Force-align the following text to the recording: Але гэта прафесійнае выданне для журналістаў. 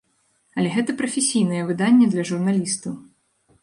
Але 0.59 0.69
гэта 0.77 0.95
прафесійнае 1.03 1.61
выданне 1.69 2.05
для 2.17 2.29
журналістаў. 2.35 2.93